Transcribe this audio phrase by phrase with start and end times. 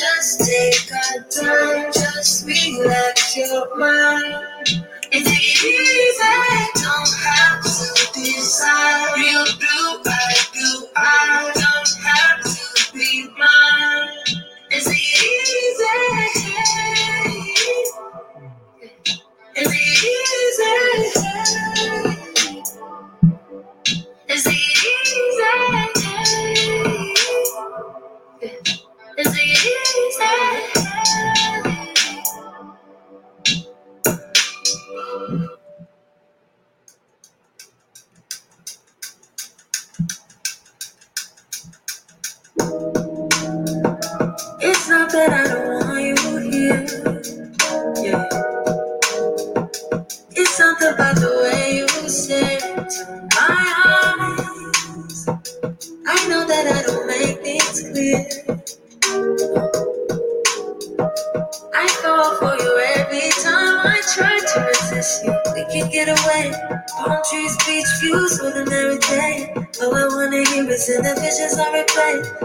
[0.00, 4.86] just take our time, just relax your mind.
[5.12, 9.16] It's easy, don't have to decide.
[9.16, 10.02] Real blue,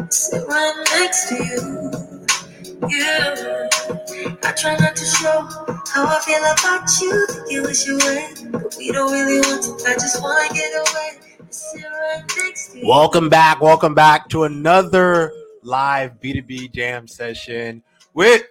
[0.10, 1.92] Sit right next to you.
[2.88, 4.38] You.
[4.44, 5.42] I try not to show
[5.92, 7.28] how I feel about you.
[7.28, 9.90] Think you wish you would, but we don't really want to.
[9.90, 11.22] I just wanna get away.
[12.86, 13.60] Welcome back.
[13.60, 15.32] Welcome back to another
[15.62, 18.44] live B2B jam session with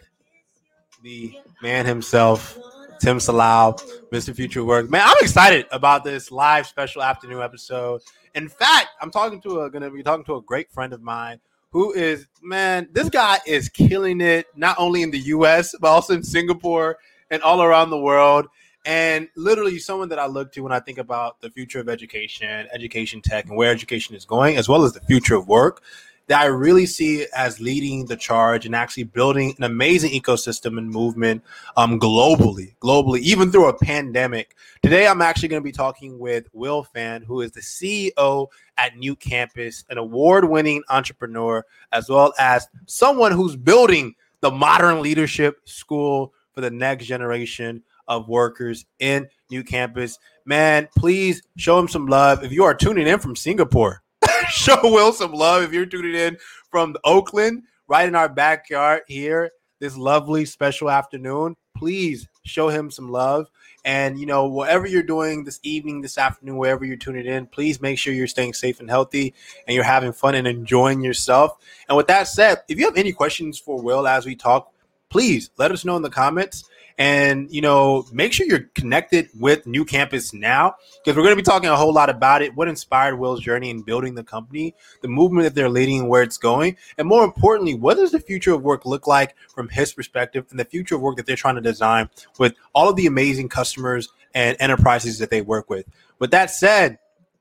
[1.03, 2.59] the man himself,
[3.01, 3.81] Tim Salau,
[4.12, 4.35] Mr.
[4.35, 4.91] Future Work.
[4.91, 8.03] Man, I'm excited about this live special afternoon episode.
[8.34, 11.41] In fact, I'm talking to a gonna be talking to a great friend of mine
[11.71, 16.15] who is man, this guy is killing it not only in the US, but also
[16.15, 16.99] in Singapore
[17.31, 18.47] and all around the world.
[18.87, 22.69] And literally someone that I look to when I think about the future of education,
[22.73, 25.83] education tech, and where education is going, as well as the future of work
[26.27, 30.89] that I really see as leading the charge and actually building an amazing ecosystem and
[30.89, 31.43] movement
[31.77, 34.57] um, globally, globally, even through a pandemic.
[34.83, 38.49] Today, I'm actually going to be talking with Will Fan, who is the CEO
[38.79, 45.61] at New Campus, an award-winning entrepreneur, as well as someone who's building the modern leadership
[45.65, 50.19] school for the next generation of workers in New Campus.
[50.45, 52.45] Man, please show him some love.
[52.45, 54.03] If you are tuning in from Singapore,
[54.50, 56.37] show Will some love if you're tuning in
[56.71, 59.50] from Oakland, right in our backyard here,
[59.81, 61.56] this lovely special afternoon.
[61.77, 63.49] Please show him some love.
[63.84, 67.81] And, you know, whatever you're doing this evening, this afternoon, wherever you're tuning in, please
[67.81, 69.34] make sure you're staying safe and healthy
[69.67, 71.58] and you're having fun and enjoying yourself.
[71.88, 74.73] And with that said, if you have any questions for Will as we talk,
[75.11, 76.64] please let us know in the comments.
[76.96, 81.43] And you know, make sure you're connected with New Campus now because we're going to
[81.43, 82.55] be talking a whole lot about it.
[82.55, 86.23] What inspired Will's journey in building the company, the movement that they're leading, and where
[86.23, 89.93] it's going, and more importantly, what does the future of work look like from his
[89.93, 92.08] perspective, and the future of work that they're trying to design
[92.38, 95.87] with all of the amazing customers and enterprises that they work with.
[96.19, 96.99] With that said,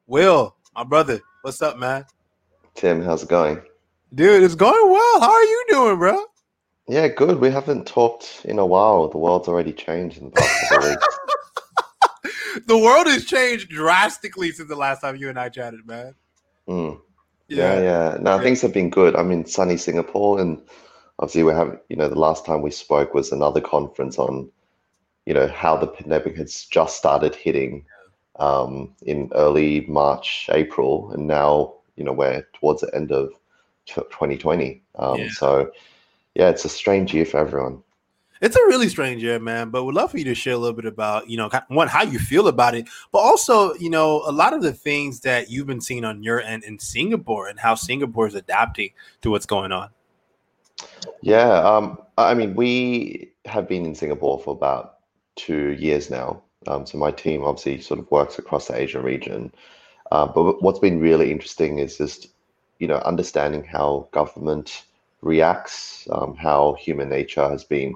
[0.08, 2.06] Will, my brother, what's up, man?
[2.76, 3.62] Tim, how's it going?
[4.14, 5.20] Dude, it's going well.
[5.22, 6.24] How are you doing, bro?
[6.88, 7.40] Yeah, good.
[7.40, 9.08] We haven't talked in a while.
[9.08, 11.08] The world's already changed in the past couple of weeks.
[12.68, 16.14] the world has changed drastically since the last time you and I chatted, man.
[16.68, 17.00] Mm.
[17.48, 18.18] Yeah, yeah.
[18.20, 19.16] No, things have been good.
[19.16, 20.62] I'm in sunny Singapore, and
[21.20, 24.50] obviously we have, you know, the last time we spoke was another conference on,
[25.26, 27.86] you know, how the pandemic has just started hitting
[28.40, 33.32] um, in early March, April, and now, you know, we're towards the end of
[33.86, 34.82] t- 2020.
[34.96, 35.30] Um, Yeah.
[35.30, 35.72] So,
[36.36, 37.84] yeah, it's a strange year for everyone.
[38.42, 39.70] It's a really strange year, man.
[39.70, 42.04] But we'd love for you to share a little bit about, you know, one how
[42.04, 45.68] you feel about it, but also, you know, a lot of the things that you've
[45.68, 48.90] been seeing on your end in Singapore and how Singapore is adapting
[49.22, 49.90] to what's going on.
[51.22, 54.98] Yeah, um, I mean, we have been in Singapore for about
[55.36, 56.42] two years now.
[56.68, 59.54] Um, so my team obviously sort of works across the Asian region.
[60.12, 62.28] Uh, but what's been really interesting is just,
[62.80, 64.84] you know, understanding how government
[65.24, 67.96] reacts, um, how human nature has been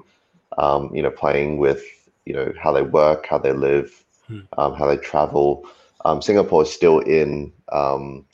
[0.56, 1.84] um, you know, playing with,
[2.24, 4.40] you know, how they work, how they live, hmm.
[4.56, 5.68] um, how they travel.
[6.04, 8.24] Um, Singapore is still in um,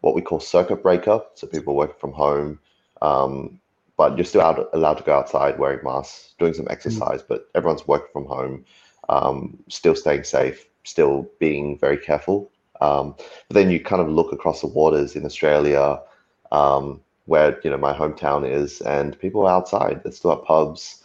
[0.00, 2.58] what we call circuit breaker, so people working from home,
[3.02, 3.60] um,
[3.96, 7.26] but you're still out, allowed to go outside wearing masks, doing some exercise, hmm.
[7.28, 8.64] but everyone's working from home,
[9.08, 12.50] um, still staying safe, still being very careful.
[12.80, 13.14] Um,
[13.48, 15.98] but then you kind of look across the waters in Australia,
[17.26, 20.00] where you know my hometown is, and people are outside.
[20.02, 21.02] They're still at pubs.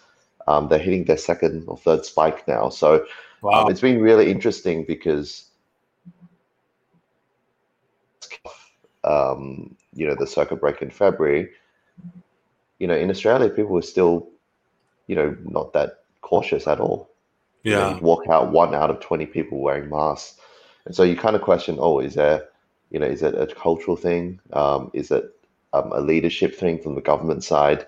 [0.48, 2.70] Um, they're hitting their second or third spike now.
[2.70, 3.06] So um,
[3.42, 3.64] wow.
[3.64, 5.46] um, it's been really interesting because
[9.04, 11.50] um, you know the circuit break in February.
[12.80, 14.28] You know, in Australia, people were still,
[15.06, 17.10] you know, not that cautious at all.
[17.64, 20.40] Yeah, you know, walk out one out of twenty people wearing masks,
[20.86, 22.50] and so you kind of question, oh, is there,
[22.90, 24.40] you know, is it a cultural thing?
[24.54, 25.32] Um, is it
[25.74, 27.86] um, a leadership thing from the government side?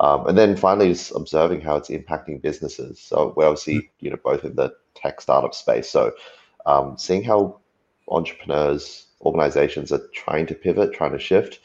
[0.00, 2.98] Um, and then finally, just observing how it's impacting businesses.
[2.98, 3.86] So we're obviously, hmm.
[4.00, 5.88] you know, both in the tech startup space.
[5.88, 6.12] So
[6.66, 7.60] um, seeing how
[8.08, 11.60] entrepreneurs, organizations are trying to pivot, trying to shift.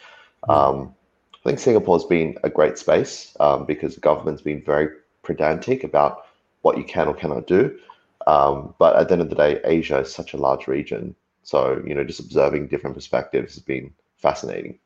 [0.45, 0.51] Hmm.
[0.51, 0.95] Um,
[1.33, 4.89] I think Singapore's been a great space um, because the government's been very
[5.23, 6.25] pedantic about
[6.61, 7.79] what you can or cannot do.
[8.27, 11.15] Um, but at the end of the day, Asia is such a large region.
[11.43, 14.79] So, you know, just observing different perspectives has been fascinating.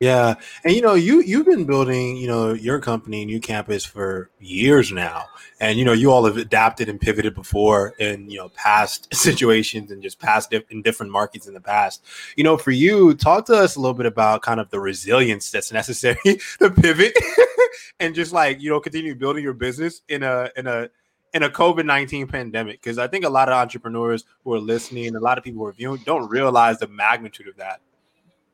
[0.00, 4.30] Yeah, and you know, you you've been building, you know, your company, new campus for
[4.38, 5.24] years now,
[5.58, 9.90] and you know, you all have adapted and pivoted before in you know past situations
[9.90, 12.04] and just past in different markets in the past.
[12.36, 15.50] You know, for you, talk to us a little bit about kind of the resilience
[15.50, 16.16] that's necessary
[16.60, 17.12] to pivot
[18.00, 20.88] and just like you know continue building your business in a in a
[21.34, 22.80] in a COVID nineteen pandemic.
[22.80, 25.66] Because I think a lot of entrepreneurs who are listening, a lot of people who
[25.66, 27.80] are viewing, don't realize the magnitude of that.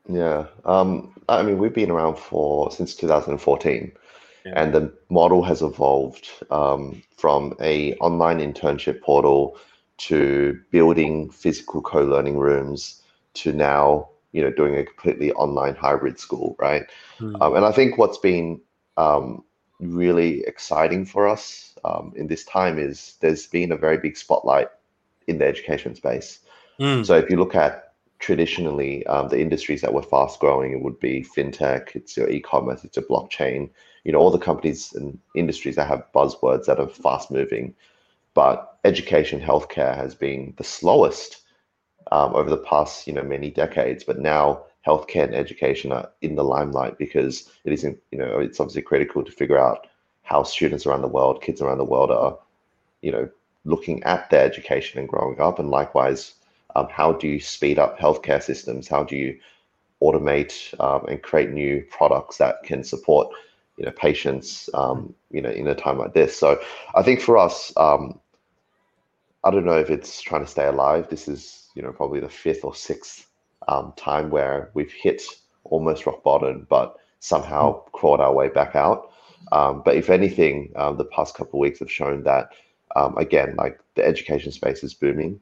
[0.07, 0.45] Yeah.
[0.65, 3.91] Um, I mean, we've been around for since 2014,
[4.45, 4.53] yeah.
[4.55, 9.57] and the model has evolved um, from a online internship portal
[9.97, 13.01] to building physical co-learning rooms
[13.35, 16.83] to now, you know, doing a completely online hybrid school, right?
[17.19, 17.41] Mm.
[17.41, 18.61] Um, and I think what's been
[18.97, 19.43] um,
[19.79, 24.67] really exciting for us um, in this time is there's been a very big spotlight
[25.27, 26.39] in the education space.
[26.79, 27.05] Mm.
[27.05, 27.84] So if you look at
[28.19, 32.83] traditionally um, the industries that were fast growing it would be fintech it's your e-commerce
[32.83, 33.69] it's your blockchain
[34.05, 37.75] you know all the companies and industries that have buzzwords that are fast moving.
[38.33, 41.41] But education healthcare has been the slowest
[42.11, 44.03] um, over the past you know many decades.
[44.05, 48.59] But now healthcare and education are in the limelight because it isn't you know it's
[48.59, 49.87] obviously critical to figure out
[50.21, 52.37] how students around the world kids around the world are
[53.01, 53.27] you know
[53.65, 55.57] looking at their education and growing up.
[55.57, 56.35] And likewise
[56.75, 58.87] um, how do you speed up healthcare systems?
[58.87, 59.39] How do you
[60.01, 63.29] automate um, and create new products that can support
[63.77, 66.37] you know patients um, you know in a time like this?
[66.37, 66.59] So
[66.93, 68.19] I think for us, um,
[69.43, 71.09] I don't know if it's trying to stay alive.
[71.09, 73.27] This is you know probably the fifth or sixth
[73.67, 75.23] um, time where we've hit
[75.63, 79.11] almost rock bottom, but somehow crawled our way back out.
[79.51, 82.49] Um, but if anything, the past couple of weeks have shown that
[83.17, 85.39] again, like the education space is booming.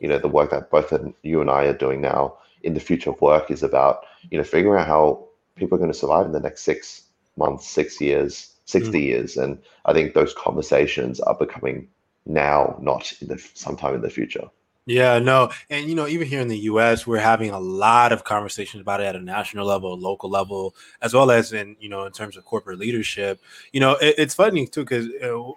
[0.00, 3.10] You know the work that both you and I are doing now in the future
[3.10, 6.32] of work is about you know figuring out how people are going to survive in
[6.32, 7.02] the next six
[7.36, 9.04] months, six years, sixty mm.
[9.04, 11.88] years, and I think those conversations are becoming
[12.26, 14.48] now, not in the sometime in the future.
[14.88, 15.50] Yeah, no.
[15.68, 19.02] And, you know, even here in the US, we're having a lot of conversations about
[19.02, 22.38] it at a national level, local level, as well as in, you know, in terms
[22.38, 23.38] of corporate leadership.
[23.74, 25.08] You know, it, it's funny too, because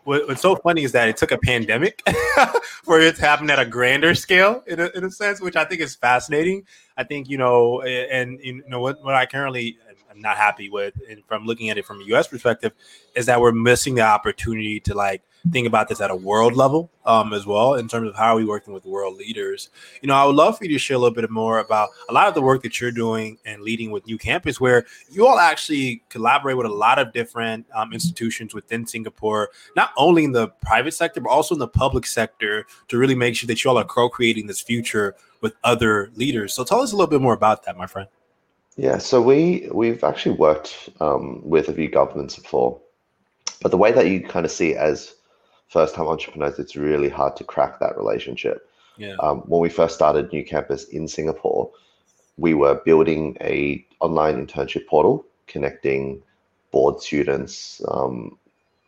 [0.04, 2.02] what, what's so funny is that it took a pandemic
[2.84, 5.64] for it to happen at a grander scale, in a, in a sense, which I
[5.64, 6.66] think is fascinating.
[6.98, 9.78] I think, you know, and, you know, what, what I currently
[10.10, 12.74] am not happy with, and from looking at it from a US perspective,
[13.16, 16.92] is that we're missing the opportunity to like, think about this at a world level
[17.06, 19.70] um, as well in terms of how are we working with world leaders.
[20.02, 22.14] You know, I would love for you to share a little bit more about a
[22.14, 25.40] lot of the work that you're doing and leading with New Campus, where you all
[25.40, 30.50] actually collaborate with a lot of different um, institutions within Singapore, not only in the
[30.62, 33.78] private sector but also in the public sector, to really make sure that you all
[33.78, 36.54] are co-creating this future with other leaders.
[36.54, 38.08] So tell us a little bit more about that, my friend.
[38.78, 42.80] Yeah, so we we've actually worked um, with a few governments before
[43.62, 45.16] but the way that you kind of see it as
[45.72, 48.70] first time entrepreneurs, it's really hard to crack that relationship.
[48.98, 49.16] Yeah.
[49.22, 51.72] Um, when we first started New Campus in Singapore,
[52.38, 56.22] we were building a online internship portal connecting
[56.72, 58.38] bored students, um,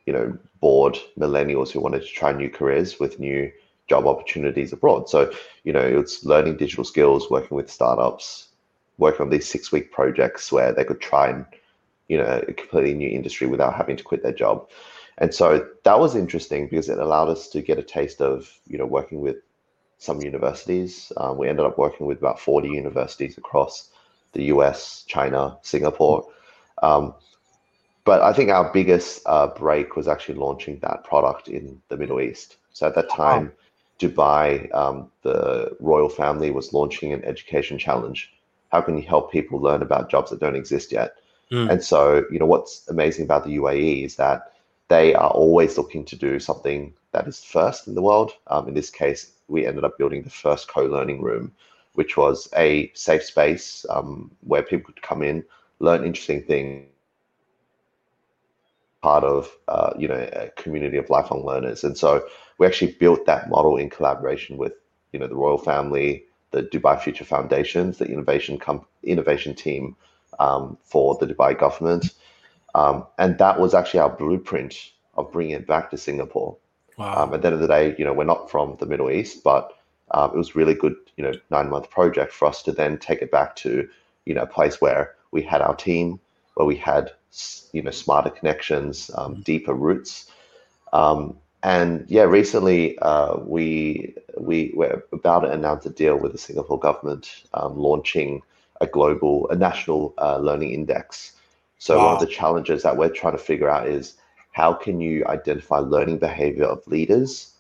[0.05, 3.49] you know, bored millennials who wanted to try new careers with new
[3.87, 5.09] job opportunities abroad.
[5.09, 5.31] So,
[5.63, 8.49] you know, it's learning digital skills, working with startups,
[8.97, 11.45] working on these six week projects where they could try and,
[12.09, 14.69] you know, a completely new industry without having to quit their job.
[15.17, 18.77] And so that was interesting because it allowed us to get a taste of, you
[18.77, 19.37] know, working with
[19.99, 21.11] some universities.
[21.17, 23.89] Um, we ended up working with about 40 universities across
[24.33, 26.27] the US, China, Singapore.
[26.81, 27.13] Um,
[28.05, 32.19] but I think our biggest uh, break was actually launching that product in the Middle
[32.19, 32.57] East.
[32.73, 33.53] So at that time,
[33.99, 38.33] Dubai, um, the royal family was launching an education challenge.
[38.71, 41.13] How can you help people learn about jobs that don't exist yet?
[41.51, 41.69] Mm.
[41.69, 44.52] And so, you know, what's amazing about the UAE is that
[44.89, 48.31] they are always looking to do something that is first in the world.
[48.47, 51.51] Um, in this case, we ended up building the first co-learning room,
[51.93, 55.43] which was a safe space um, where people could come in,
[55.79, 56.85] learn interesting things,
[59.01, 61.83] part of uh, you know a community of lifelong learners.
[61.83, 62.25] And so
[62.57, 64.73] we actually built that model in collaboration with
[65.11, 69.95] you know the royal family, the Dubai Future Foundations, the innovation com- innovation team
[70.39, 72.13] um, for the Dubai government,
[72.75, 76.57] um, and that was actually our blueprint of bringing it back to Singapore.
[76.97, 77.23] Wow.
[77.23, 79.43] Um, at the end of the day, you know, we're not from the Middle East,
[79.43, 79.73] but
[80.11, 83.21] um, it was really good, you know, nine month project for us to then take
[83.21, 83.87] it back to,
[84.25, 86.19] you know, a place where we had our team,
[86.55, 87.11] where we had,
[87.71, 90.31] you know, smarter connections, um, deeper roots.
[90.91, 96.37] Um, and yeah, recently uh, we we were about to announce a deal with the
[96.37, 98.41] Singapore government, um, launching
[98.81, 101.33] a global, a national uh, learning index.
[101.83, 104.15] So one of the challenges that we're trying to figure out is
[104.53, 107.55] how can you identify learning behavior of leaders,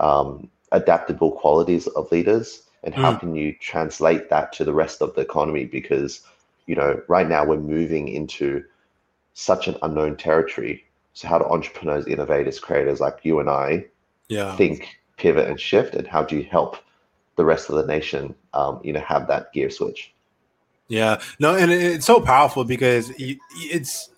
[0.00, 3.20] um, adaptable qualities of leaders, and how Mm.
[3.20, 5.66] can you translate that to the rest of the economy?
[5.66, 6.22] Because
[6.64, 8.64] you know, right now we're moving into
[9.34, 10.86] such an unknown territory.
[11.12, 13.84] So how do entrepreneurs, innovators, creators like you and I
[14.28, 14.56] yeah.
[14.56, 15.94] think, pivot, and shift?
[15.94, 16.78] And how do you help
[17.36, 20.14] the rest of the nation, um, you know, have that gear switch?
[20.92, 24.10] Yeah, no, and it- it's so powerful because it's.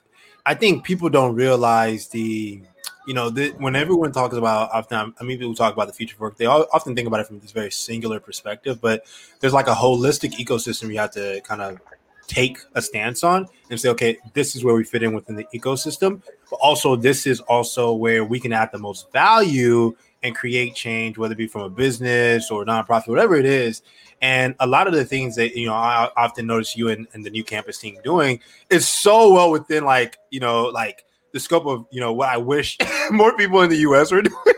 [0.46, 2.60] I think people don't realize the,
[3.06, 6.16] you know, the, when everyone talks about often, I mean, people talk about the future
[6.16, 6.36] of work.
[6.36, 9.06] They all, often think about it from this very singular perspective, but
[9.40, 11.80] there's like a holistic ecosystem you have to kind of
[12.26, 15.46] take a stance on and say, okay, this is where we fit in within the
[15.54, 20.74] ecosystem, but also this is also where we can add the most value and create
[20.74, 23.82] change, whether it be from a business or nonprofit, whatever it is.
[24.22, 27.24] And a lot of the things that you know I often notice you and, and
[27.24, 28.40] the new campus team doing
[28.70, 32.38] is so well within like you know like the scope of you know what I
[32.38, 32.78] wish
[33.10, 34.10] more people in the U.S.
[34.10, 34.54] were doing.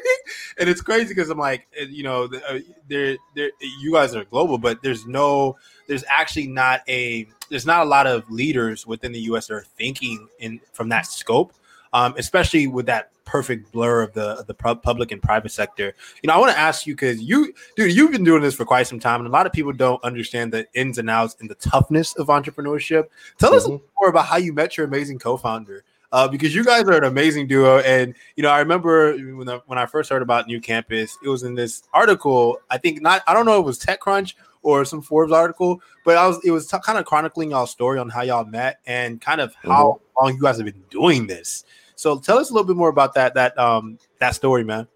[0.59, 2.59] and it's crazy because I'm like uh, you know uh,
[2.89, 5.57] there there you guys are global, but there's no
[5.89, 9.49] there's actually not a there's not a lot of leaders within the U.S.
[9.49, 11.53] that are thinking in from that scope,
[11.93, 15.93] um, especially with that perfect blur of the of the public and private sector.
[16.23, 18.65] You know, I want to ask you because you, dude, you've been doing this for
[18.65, 21.51] quite some time, and a lot of people don't understand the ins and outs and
[21.51, 23.09] the toughness of entrepreneurship.
[23.39, 23.83] Tell us Mhm.
[24.01, 25.85] more about how you met your amazing co-founder.
[26.13, 29.61] Uh, because you guys are an amazing duo, and you know I remember when I,
[29.67, 32.59] when I first heard about New Campus, it was in this article.
[32.71, 36.17] I think not, I don't know, if it was TechCrunch or some Forbes article, but
[36.17, 39.21] I was it was t- kind of chronicling y'all story on how y'all met and
[39.21, 41.65] kind of how long you guys have been doing this.
[41.97, 44.87] So tell us a little bit more about that that um that story, man.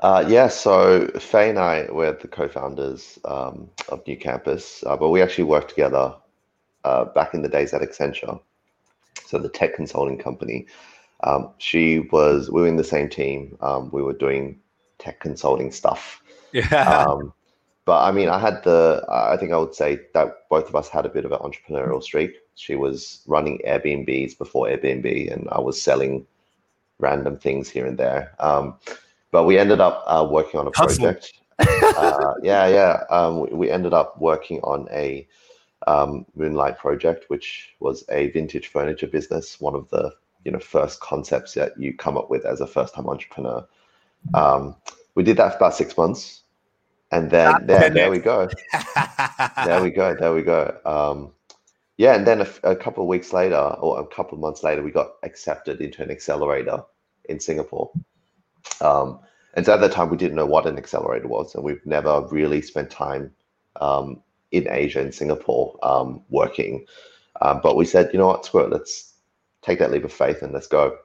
[0.00, 5.10] Uh, yeah, so Faye and I were the co-founders um, of New Campus, uh, but
[5.10, 6.14] we actually worked together
[6.84, 8.40] uh, back in the days at Accenture,
[9.26, 10.66] so the tech consulting company.
[11.22, 13.58] Um, she was, we were in the same team.
[13.60, 14.58] Um, we were doing
[14.98, 16.22] tech consulting stuff.
[16.52, 17.04] Yeah.
[17.10, 17.32] Um,
[17.86, 20.88] but I mean, I had the, I think I would say that both of us
[20.88, 22.36] had a bit of an entrepreneurial streak.
[22.60, 26.26] She was running Airbnbs before Airbnb, and I was selling
[26.98, 28.34] random things here and there.
[28.38, 28.76] Um,
[29.30, 31.32] but we ended up uh, working on a project.
[31.58, 33.04] uh, yeah, yeah.
[33.08, 35.26] Um, we, we ended up working on a
[35.86, 39.58] um, Moonlight project, which was a vintage furniture business.
[39.58, 40.12] One of the
[40.44, 43.66] you know first concepts that you come up with as a first-time entrepreneur.
[44.34, 44.76] Um,
[45.14, 46.42] we did that for about six months,
[47.10, 48.48] and then there, there we go
[49.64, 50.14] there we go.
[50.14, 51.30] There we go.
[52.00, 54.90] Yeah, and then a couple of weeks later, or a couple of months later, we
[54.90, 56.82] got accepted into an accelerator
[57.26, 57.90] in Singapore.
[58.80, 59.18] Um,
[59.52, 62.26] and so at that time, we didn't know what an accelerator was, and we've never
[62.30, 63.30] really spent time
[63.82, 66.86] um, in Asia, in Singapore, um, working.
[67.42, 69.12] Um, but we said, you know what, screw it, let's
[69.60, 70.96] take that leap of faith and let's go.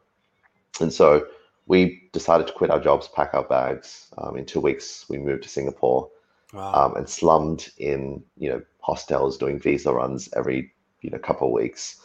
[0.79, 1.27] And so
[1.65, 4.13] we decided to quit our jobs, pack our bags.
[4.17, 6.09] Um, in two weeks, we moved to Singapore
[6.53, 6.85] Wow.
[6.85, 10.71] um, and slummed in, you know, hostels doing visa runs every,
[11.05, 12.01] you know, couple of weeks.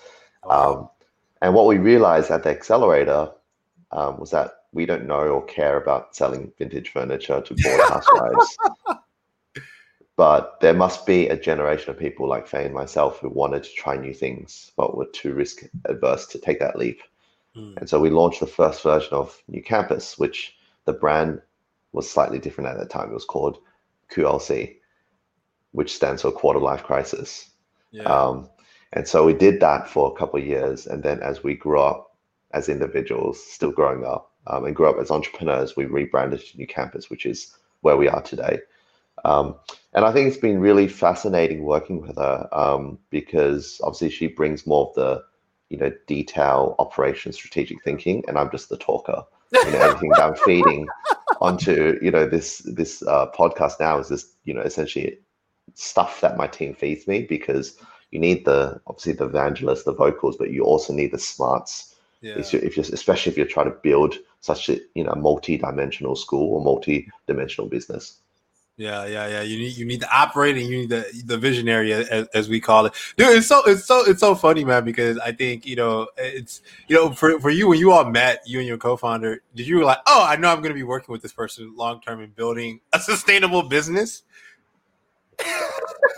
[0.48, 0.88] Um,
[1.42, 3.30] and what we realized at the accelerator
[3.92, 8.56] um, was that we don't know or care about selling vintage furniture to bored housewives.
[10.16, 13.72] but there must be a generation of people like Faye and myself who wanted to
[13.72, 17.00] try new things, but were too risk adverse to take that leap.
[17.56, 17.78] Mm.
[17.78, 21.40] And so we launched the first version of New Campus, which the brand
[21.92, 23.10] was slightly different at that time.
[23.10, 23.58] It was called
[24.12, 24.76] QLC,
[25.72, 27.50] which stands for Quarter Life Crisis.
[27.90, 28.02] yeah.
[28.04, 28.50] Um,
[28.92, 30.86] and so we did that for a couple of years.
[30.86, 32.16] And then as we grew up
[32.52, 36.66] as individuals, still growing up, um, and grew up as entrepreneurs, we rebranded to New
[36.66, 38.58] Campus, which is where we are today.
[39.24, 39.56] Um,
[39.92, 44.66] and I think it's been really fascinating working with her um, because obviously she brings
[44.66, 45.22] more of the,
[45.68, 49.22] you know, detail, operation, strategic thinking, and I'm just the talker.
[49.52, 50.88] You know, everything that I'm feeding
[51.40, 55.18] onto, you know, this this uh, podcast now is this, you know, essentially
[55.74, 57.76] stuff that my team feeds me because
[58.10, 61.94] you need the obviously the evangelist, the vocals, but you also need the smarts.
[62.20, 62.38] yeah.
[62.38, 66.16] If you're, if you're especially if you're trying to build such a you know multi-dimensional
[66.16, 68.18] school or multi-dimensional business.
[68.76, 69.42] Yeah, yeah, yeah.
[69.42, 72.86] You need you need the operating, you need the the visionary, as, as we call
[72.86, 72.94] it.
[73.18, 74.86] Dude, it's so it's so it's so funny, man.
[74.86, 78.42] Because I think you know it's you know for for you when you all met,
[78.46, 81.12] you and your co-founder, did you like, oh, I know I'm going to be working
[81.12, 84.22] with this person long term and building a sustainable business?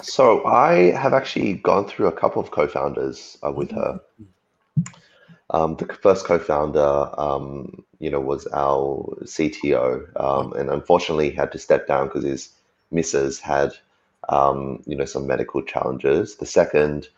[0.03, 4.01] So I have actually gone through a couple of co-founders uh, with her.
[5.51, 11.59] Um, the first co-founder, um, you know, was our CTO, um, and unfortunately had to
[11.59, 12.51] step down because his
[12.91, 13.73] missus had,
[14.29, 16.37] um, you know, some medical challenges.
[16.37, 17.09] The second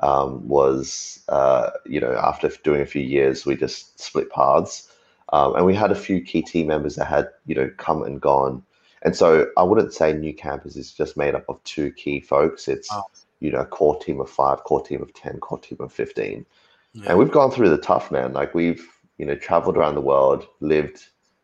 [0.00, 4.90] um, was, uh, you know, after doing a few years, we just split paths,
[5.32, 8.20] um, and we had a few key team members that had, you know, come and
[8.20, 8.62] gone.
[9.04, 12.68] And so I wouldn't say New Campus is just made up of two key folks.
[12.68, 13.06] It's, Wow.
[13.40, 16.46] you know, core team of five, core team of 10, core team of 15
[16.94, 17.10] Yeah.
[17.10, 18.86] and we've gone through the tough man like we've
[19.18, 20.98] you know traveled around the world lived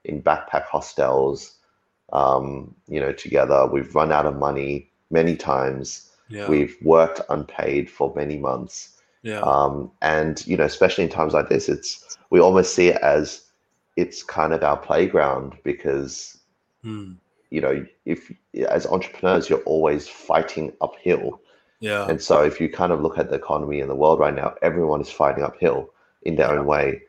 [0.04, 1.58] in backpack hostels
[2.12, 7.90] um, you know together we've run out of money many times yeah, we've worked unpaid
[7.90, 12.40] for many months yeah, um, and you know especially in times like this it's we
[12.40, 13.46] almost see it as
[13.96, 16.38] it's kind of our playground because
[16.82, 17.12] Hmm.
[17.50, 18.32] You know if
[18.68, 21.40] as entrepreneurs you're always fighting uphill
[21.80, 24.34] yeah, and so if you kind of look at the economy in the world right
[24.34, 25.90] now, everyone is fighting uphill
[26.22, 27.02] in their own way.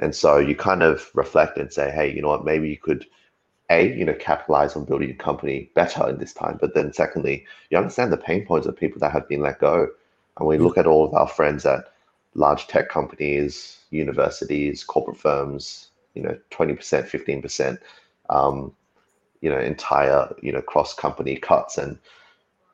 [0.00, 3.06] And so you kind of reflect and say, hey, you know what, maybe you could
[3.70, 6.58] A, you know, capitalize on building a company better in this time.
[6.60, 9.88] But then secondly, you understand the pain points of people that have been let go.
[10.38, 11.84] And we look at all of our friends at
[12.34, 17.78] large tech companies, universities, corporate firms, you know, 20%, 15%,
[18.28, 18.72] um,
[19.46, 21.78] you know, entire, you know, cross company cuts.
[21.78, 21.98] And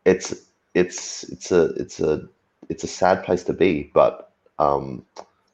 [0.04, 0.34] it's
[0.74, 2.28] it's it's a it's a
[2.68, 5.04] it's a sad place to be but um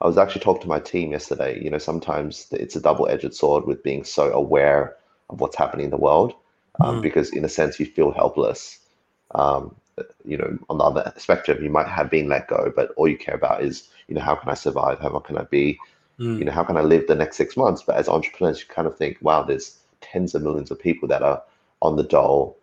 [0.03, 3.67] i was actually talking to my team yesterday you know sometimes it's a double-edged sword
[3.67, 4.97] with being so aware
[5.31, 6.35] of what's happening in the world
[6.81, 7.03] um, Mm.
[7.03, 8.81] because in a sense you feel helpless
[9.35, 9.75] um
[10.25, 13.19] you know on the other spectrum you might have been let go but all you
[13.19, 15.79] care about is you know how can i survive how can i be
[16.19, 16.39] Hmm.
[16.39, 18.87] you know how can i live the next six months but as entrepreneurs you kind
[18.89, 21.43] of think wow there's tens of millions of people that are
[21.83, 22.57] on the dole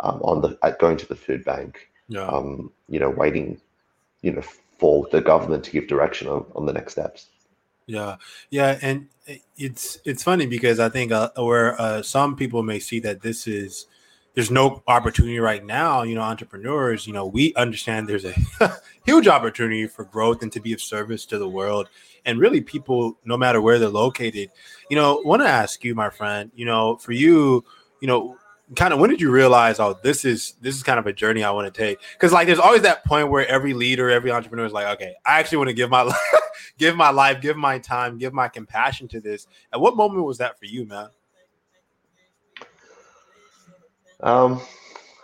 [0.00, 2.26] um, on the at going to the food bank yeah.
[2.26, 3.60] um, you know, waiting,
[4.22, 4.42] you know,
[4.78, 7.28] for the government to give direction on, on the next steps.
[7.86, 8.16] Yeah,
[8.50, 9.08] yeah, and
[9.56, 13.46] it's it's funny because I think uh, where uh, some people may see that this
[13.46, 13.86] is
[14.34, 16.02] there's no opportunity right now.
[16.02, 18.34] You know, entrepreneurs, you know, we understand there's a
[19.04, 21.88] huge opportunity for growth and to be of service to the world,
[22.24, 24.50] and really people, no matter where they're located.
[24.88, 26.50] You know, want to ask you, my friend.
[26.54, 27.64] You know, for you,
[28.00, 28.36] you know,
[28.76, 31.44] kind of when did you realize oh this is this is kind of a journey
[31.44, 34.64] i want to take because like there's always that point where every leader every entrepreneur
[34.64, 36.16] is like okay i actually want to give my life
[36.78, 40.38] give my life give my time give my compassion to this at what moment was
[40.38, 41.08] that for you man
[44.22, 44.60] Um,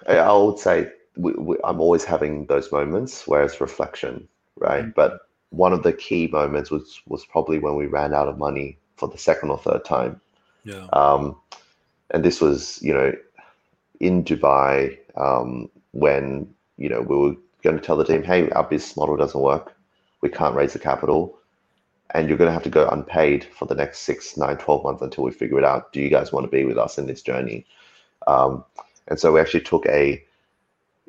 [0.09, 4.85] I, would say we, we, I'm always having those moments where it's reflection, right?
[4.85, 4.95] Mhm.
[4.95, 8.79] But one of the key moments was was probably when we ran out of money
[8.97, 10.21] for the second or third time.
[10.65, 11.37] yeah Um,
[12.11, 13.13] and this was, you know,
[14.01, 18.65] in Dubai um, when, you know, we were going to tell the team, hey, our
[18.65, 19.77] business model doesn't work.
[20.21, 21.39] We can't raise the capital.
[22.15, 25.03] And you're going to have to go unpaid for the next six, nine, 12 months
[25.03, 25.93] until we figure it out.
[25.93, 27.67] Do you guys want to be with us in this journey?
[28.27, 28.65] Um,
[29.09, 30.23] and so we actually took a,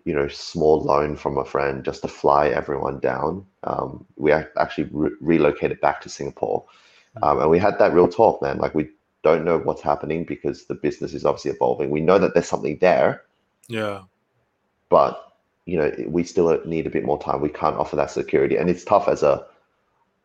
[0.06, 3.46] you know, small loan from a friend just to fly everyone down.
[3.64, 6.66] Um, we actually re- relocated back to Singapore.
[7.22, 8.58] Um, and we had that real talk, man.
[8.60, 8.90] Like we
[9.24, 11.90] don't know what's happening because the business is obviously evolving.
[11.90, 13.24] We know that there's something there,
[13.68, 14.04] Yeah.
[14.90, 15.34] but
[15.66, 17.42] you know we still need a bit more time.
[17.42, 19.46] We can't offer that security, and it's tough as a,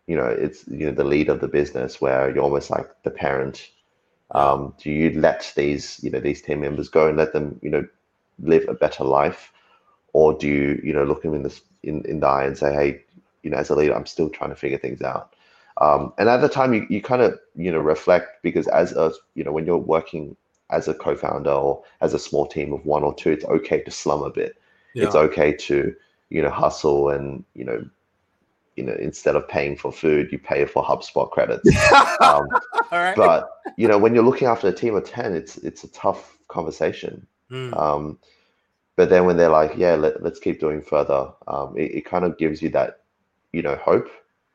[0.07, 3.11] you know, it's you know the lead of the business where you're almost like the
[3.11, 3.69] parent.
[4.35, 7.71] Um, do you let these you know these team members go and let them you
[7.71, 7.87] know
[8.41, 9.53] live a better life,
[10.13, 12.73] or do you you know look them in this in, in the eye and say,
[12.73, 13.05] hey,
[13.43, 15.35] you know, as a leader, I'm still trying to figure things out.
[15.81, 19.13] Um, and at the time, you, you kind of you know reflect because as a
[19.35, 20.37] you know when you're working
[20.71, 23.91] as a co-founder or as a small team of one or two, it's okay to
[23.91, 24.57] slum a bit.
[24.95, 25.07] Yeah.
[25.07, 25.95] It's okay to
[26.31, 27.85] you know hustle and you know
[28.77, 31.69] you know instead of paying for food, you pay for HubSpot credits.
[32.21, 32.47] um,
[32.91, 33.17] All right.
[33.17, 36.37] but you know when you're looking after a team of ten, it's it's a tough
[36.49, 37.27] conversation.
[37.51, 37.77] Mm.
[37.77, 38.19] Um,
[38.97, 42.25] but then when they're like, yeah, let, let's keep doing further, um, it, it kind
[42.25, 43.01] of gives you that,
[43.53, 44.09] you know, hope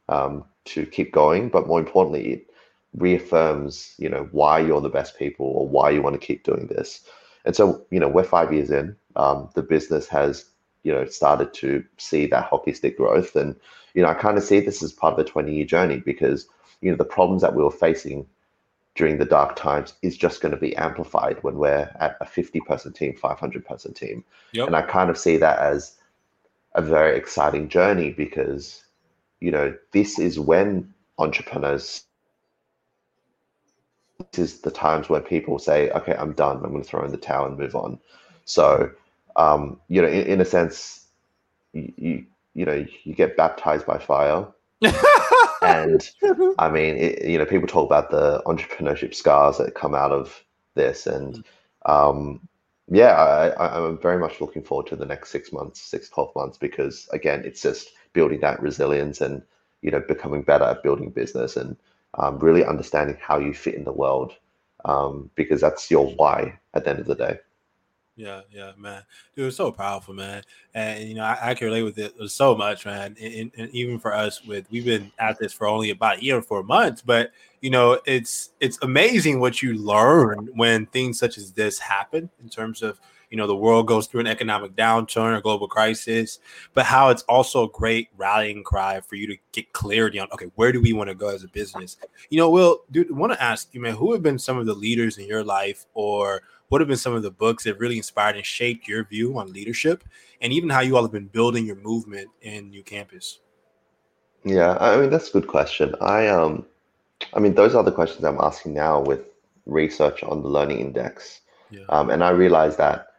[0.08, 1.50] um, to keep going.
[1.50, 2.48] But more importantly, it
[2.96, 6.68] reaffirms, you know, why you're the best people or why you want to keep doing
[6.68, 7.02] this.
[7.46, 8.96] And so, you know, we're five years in.
[9.16, 10.46] Um, the business has,
[10.84, 13.36] you know, started to see that hockey stick growth.
[13.36, 13.56] And,
[13.94, 16.48] you know, I kind of see this as part of a 20 year journey because,
[16.82, 18.26] you know, the problems that we were facing
[18.96, 22.60] during the dark times is just going to be amplified when we're at a 50
[22.62, 24.24] person team, 500 person team.
[24.54, 24.68] Yep.
[24.68, 25.96] And I kind of see that as
[26.76, 28.84] a very exciting journey because,
[29.40, 32.04] you know, this is when entrepreneurs,
[34.32, 36.58] this is the times when people say, okay, I'm done.
[36.58, 38.00] I'm going to throw in the towel and move on.
[38.46, 38.92] So,
[39.40, 41.08] um, you know, in, in a sense,
[41.74, 44.48] you, you, you know, you get baptized by fire.
[45.62, 46.10] And
[46.58, 50.42] I mean, it, you know, people talk about the entrepreneurship scars that come out of
[50.76, 51.44] this, and
[51.86, 52.48] um,
[52.90, 56.58] yeah, I, I'm very much looking forward to the next six months, six, 12 months,
[56.58, 59.44] because again, it's just building that resilience and
[59.82, 61.76] you know, becoming better at building business and
[62.16, 64.34] um, really understanding how you fit in the world,
[64.86, 67.40] um, because that's your why at the end of the day.
[68.20, 69.04] Yeah, yeah, man.
[69.34, 70.44] Dude, it's so powerful, man.
[70.74, 73.16] And you know, I, I can relate with it so much, man.
[73.20, 76.24] And, and, and even for us, with we've been at this for only about a
[76.24, 81.38] year, four months, but you know, it's it's amazing what you learn when things such
[81.38, 85.38] as this happen in terms of you know the world goes through an economic downturn
[85.38, 86.40] or global crisis,
[86.74, 90.52] but how it's also a great rallying cry for you to get clarity on okay,
[90.56, 91.96] where do we want to go as a business?
[92.30, 94.74] You know, Will, dude, want to ask you, man, who have been some of the
[94.74, 98.36] leaders in your life or what have been some of the books that really inspired
[98.36, 100.04] and shaped your view on leadership
[100.42, 103.40] and even how you all have been building your movement in new campus
[104.46, 105.96] Yeah, I mean that's a good question.
[106.00, 106.66] I um,
[107.34, 109.22] I mean those are the questions I'm asking now with
[109.66, 113.10] research on the Learning Index, yeah um, and I realize that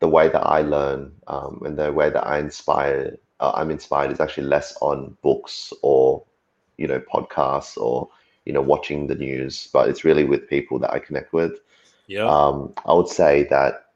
[0.00, 4.12] the way that I learn um, and the way that I inspire, uh, I'm inspired
[4.12, 6.22] is actually less on books or
[6.76, 8.08] you know podcasts or
[8.44, 11.60] you know watching the news, but it's really with people that I connect with.
[12.08, 13.86] Yeah Um, I would say that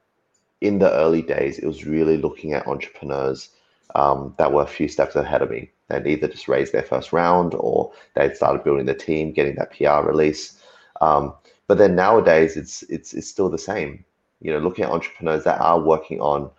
[0.60, 3.50] in the early days, it was really looking at entrepreneurs
[3.96, 5.70] um, that were a few steps ahead of me.
[5.88, 9.72] They'd either just raised their first round or they'd started building the team, getting that
[9.72, 10.60] PR release.
[11.00, 11.34] Um,
[11.68, 14.04] but then nowadays, it's it's it's still the same.
[14.40, 16.50] You know, looking at entrepreneurs that are working on,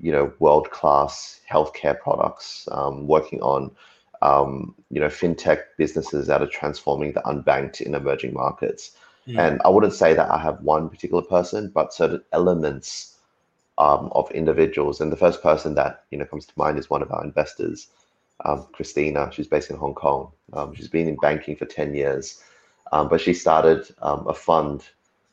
[0.00, 3.70] you know, world class healthcare products, um, working on,
[4.22, 8.92] um, you know, fintech businesses that are transforming the unbanked in emerging markets.
[9.26, 9.38] Mm.
[9.38, 13.16] And I wouldn't say that I have one particular person, but certain elements
[13.78, 15.00] um, of individuals.
[15.00, 17.88] And the first person that you know comes to mind is one of our investors,
[18.44, 19.30] um, Christina.
[19.32, 20.32] She's based in Hong Kong.
[20.52, 22.42] Um, she's been in banking for ten years,
[22.92, 24.82] um, but she started um, a fund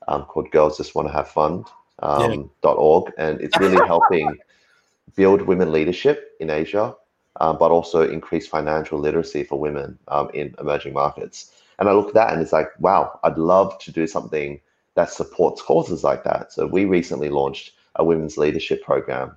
[0.07, 1.65] um, called Girls Just Want to Have Fun
[2.01, 4.37] um, .org, and it's really helping
[5.15, 6.95] build women leadership in Asia,
[7.41, 11.51] um, but also increase financial literacy for women um, in emerging markets.
[11.79, 14.59] And I look at that and it's like, wow, I'd love to do something
[14.95, 16.51] that supports causes like that.
[16.51, 19.35] So we recently launched a women's leadership program,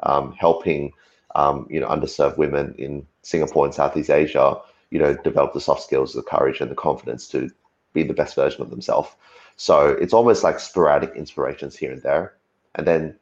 [0.00, 0.92] um, helping
[1.34, 4.56] um, you know underserved women in Singapore and Southeast Asia,
[4.90, 7.50] you know, develop the soft skills, the courage, and the confidence to
[7.92, 9.10] be the best version of themselves.
[9.56, 12.34] So it's almost like sporadic inspirations here and there,
[12.74, 13.18] and then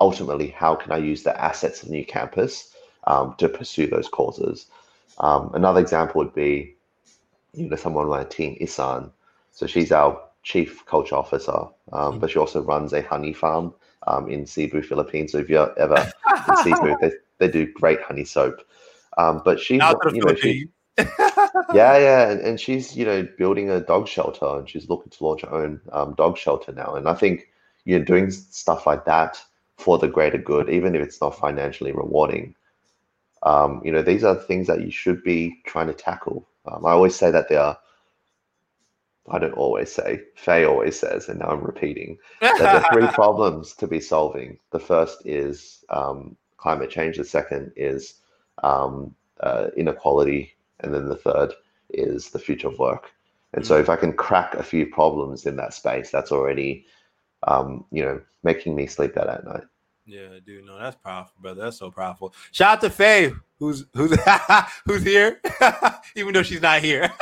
[0.00, 4.66] ultimately, how can I use the assets of New Campus um, to pursue those causes?
[5.18, 6.74] Um, another example would be,
[7.54, 9.10] you know, someone on my team, Isan.
[9.50, 13.74] So she's our chief culture officer, um, but she also runs a honey farm
[14.06, 15.32] um, in Cebu, Philippines.
[15.32, 16.12] So if you're ever
[16.48, 18.62] in Cebu, they, they do great honey soap.
[19.18, 23.70] Um, but she's, Out you know, she, yeah, yeah, and, and she's you know building
[23.70, 26.94] a dog shelter, and she's looking to launch her own um, dog shelter now.
[26.94, 27.48] And I think
[27.84, 29.42] you know doing stuff like that
[29.78, 32.54] for the greater good, even if it's not financially rewarding,
[33.42, 36.46] um, you know these are things that you should be trying to tackle.
[36.64, 37.78] Um, I always say that there are
[39.28, 43.06] I don't always say, Faye always says, and now I'm repeating, that there are three
[43.14, 44.58] problems to be solving.
[44.70, 48.14] The first is um, climate change, the second is
[48.64, 51.52] um, uh, inequality, and then the third
[51.90, 53.12] is the future of work.
[53.52, 53.68] And mm-hmm.
[53.68, 53.80] so, mm.
[53.80, 56.86] if I can crack a few problems in that space, that's already,
[57.46, 59.64] um, you know, making me sleep better at night.
[60.04, 61.62] Yeah, dude, no, that's powerful, brother.
[61.62, 62.34] That's so powerful.
[62.50, 64.16] Shout out to Faye, who's who's
[64.86, 65.40] who's here,
[66.16, 67.12] even though she's not here.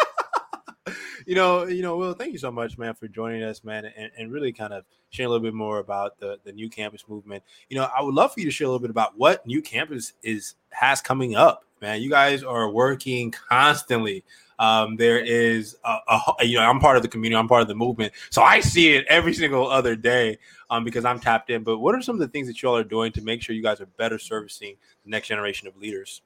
[1.27, 4.11] you know, you know, Will, thank you so much, man, for joining us, man, and,
[4.17, 7.43] and really kind of sharing a little bit more about the the new campus movement.
[7.69, 9.61] You know, I would love for you to share a little bit about what new
[9.61, 12.01] campus is has coming up, man.
[12.01, 14.25] You guys are working constantly.
[14.61, 15.97] Um, there is a,
[16.39, 18.61] a, you know I'm part of the community, I'm part of the movement, so I
[18.61, 21.65] see it every single other day um, because I'm tapped in.
[21.65, 23.57] But what are some of the things that you all are doing to make sure
[23.57, 26.21] you guys are better servicing the next generation of leaders?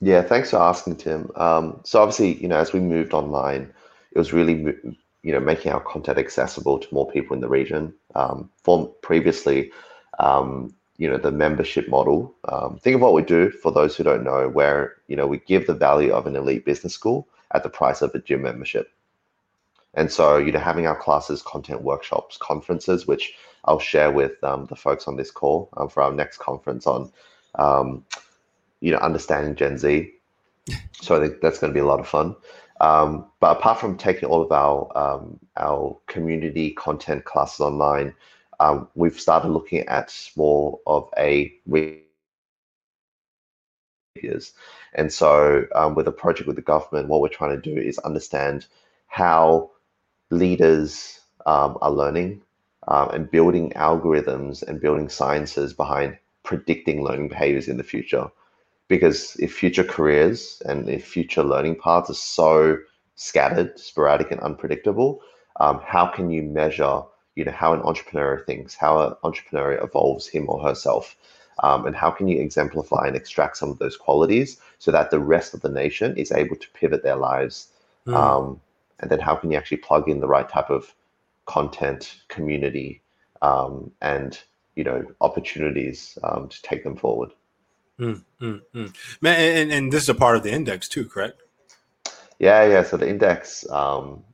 [0.00, 1.28] Yeah, thanks for asking, Tim.
[1.34, 3.74] Um, so obviously, you know, as we moved online,
[4.12, 4.74] it was really,
[5.22, 7.92] you know, making our content accessible to more people in the region.
[8.14, 9.72] Um, for previously,
[10.20, 12.34] um, you know, the membership model.
[12.48, 15.38] Um, think of what we do for those who don't know, where you know we
[15.38, 18.90] give the value of an elite business school at the price of a gym membership.
[19.94, 23.34] And so, you know, having our classes, content workshops, conferences, which
[23.64, 27.10] I'll share with um, the folks on this call um, for our next conference on
[27.54, 28.04] um,
[28.80, 30.12] you know, understanding Gen Z.
[31.00, 32.34] So I think that's going to be a lot of fun.
[32.80, 38.14] Um, but apart from taking all of our um, our community content classes online,
[38.60, 41.54] um, we've started looking at more of a
[44.22, 44.52] years.
[44.94, 47.98] And so, um, with a project with the government, what we're trying to do is
[47.98, 48.66] understand
[49.06, 49.70] how
[50.30, 52.42] leaders um, are learning
[52.88, 58.28] um, and building algorithms and building sciences behind predicting learning behaviors in the future
[58.88, 62.78] because if future careers and if future learning paths are so
[63.16, 65.20] scattered, sporadic, and unpredictable,
[65.60, 67.02] um, how can you measure,
[67.38, 71.14] you know, how an entrepreneur thinks, how an entrepreneur evolves him or herself,
[71.62, 75.20] um, and how can you exemplify and extract some of those qualities so that the
[75.20, 77.68] rest of the nation is able to pivot their lives,
[78.08, 78.14] mm.
[78.14, 78.60] um,
[78.98, 80.92] and then how can you actually plug in the right type of
[81.46, 83.02] content, community,
[83.40, 84.40] um, and
[84.74, 87.30] you know, opportunities um, to take them forward.
[88.00, 88.94] Mm, mm, mm.
[89.20, 91.40] Man, and, and this is a part of the index too, correct?
[92.40, 92.82] Yeah, yeah.
[92.82, 94.24] So the index, um,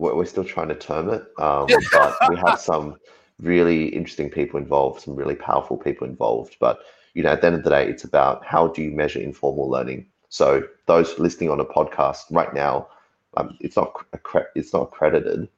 [0.00, 2.96] we're, we're still trying to term it, um, but we have some
[3.38, 6.56] really interesting people involved, some really powerful people involved.
[6.58, 6.80] But
[7.14, 9.68] you know, at the end of the day, it's about how do you measure informal
[9.68, 10.06] learning.
[10.30, 12.88] So those listening on a podcast right now,
[13.36, 13.92] um, it's not
[14.54, 15.48] it's not accredited.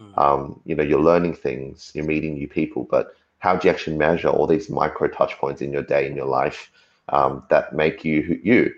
[0.00, 0.18] Mm.
[0.18, 3.96] Um, you know, you're learning things, you're meeting new people, but how do you actually
[3.96, 6.70] measure all these micro touch points in your day in your life
[7.10, 8.72] um, that make you you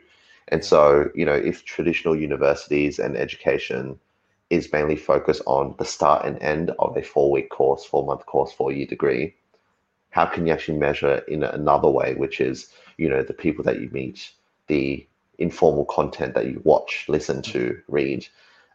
[0.49, 3.99] and so you know if traditional universities and education
[4.55, 8.25] is mainly focused on the start and end of a four week course four month
[8.27, 9.35] course four year degree.
[10.11, 13.81] How can you actually measure in another way which is you know the people that
[13.81, 14.31] you meet
[14.69, 15.07] the
[15.39, 18.27] informal content that you watch listen to read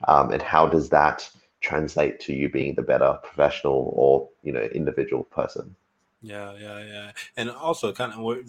[0.08, 1.30] um, and how does that
[1.62, 5.76] translate to you being the better professional or you know individual person?
[6.22, 7.12] Yeah yeah yeah.
[7.38, 8.40] And also kind of what,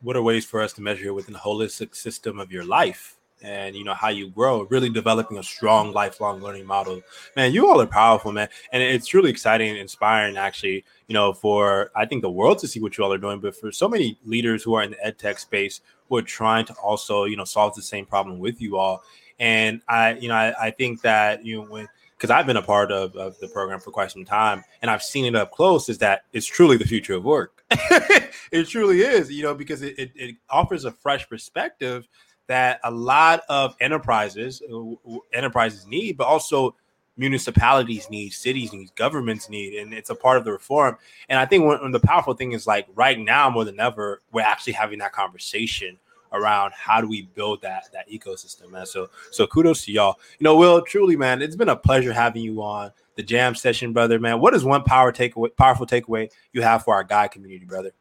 [0.00, 3.16] what are ways for us to measure it within the holistic system of your life
[3.46, 7.00] and you know how you grow really developing a strong lifelong learning model
[7.36, 11.32] man you all are powerful man and it's really exciting and inspiring actually you know
[11.32, 13.88] for i think the world to see what you all are doing but for so
[13.88, 17.36] many leaders who are in the ed tech space who are trying to also you
[17.36, 19.02] know solve the same problem with you all
[19.38, 22.62] and i you know i, I think that you know when because I've been a
[22.62, 25.88] part of, of the program for quite some time and I've seen it up close
[25.88, 27.62] is that it's truly the future of work.
[27.70, 32.08] it truly is, you know, because it, it, it, offers a fresh perspective
[32.48, 36.74] that a lot of enterprises uh, enterprises need, but also
[37.16, 40.96] municipalities need, cities need, governments need, and it's a part of the reform.
[41.28, 44.22] And I think one, one the powerful thing is like right now more than ever,
[44.32, 45.98] we're actually having that conversation
[46.32, 48.86] around how do we build that that ecosystem, man.
[48.86, 50.18] So so kudos to y'all.
[50.38, 53.92] You know, Will, truly, man, it's been a pleasure having you on the jam session,
[53.92, 54.18] brother.
[54.18, 57.92] Man, what is one power takeaway, powerful takeaway you have for our Guide community, brother?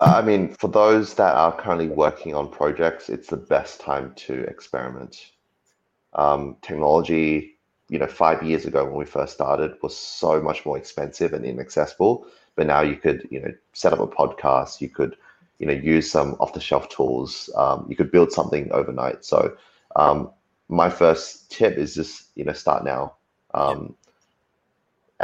[0.00, 4.40] I mean, for those that are currently working on projects, it's the best time to
[4.44, 5.32] experiment.
[6.14, 10.76] Um, technology, you know, five years ago when we first started, was so much more
[10.76, 12.26] expensive and inaccessible.
[12.56, 14.80] But now you could, you know, set up a podcast.
[14.80, 15.16] You could
[15.58, 19.56] you know use some off the shelf tools um, you could build something overnight so
[19.96, 20.30] um,
[20.68, 23.14] my first tip is just you know start now
[23.54, 23.94] um,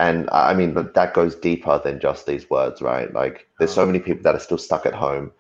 [0.01, 3.83] and i mean but that goes deeper than just these words right like there's so
[3.83, 3.93] uh-huh.
[3.93, 5.31] many people that are still stuck at home